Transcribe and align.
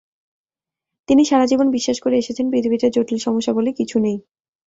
তিনি 1.07 1.23
সারা 1.25 1.45
জীবন 1.45 1.67
বিশ্বাস 1.71 1.97
করে 1.99 2.15
এসেছেন, 2.17 2.45
পৃথিবীতে 2.51 2.87
জটিল 2.89 3.17
সমস্যা 3.17 3.51
বলে 3.53 3.69
কিছু 3.73 3.97
নেই। 3.99 4.17